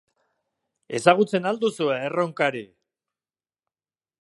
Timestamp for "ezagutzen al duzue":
0.99-1.99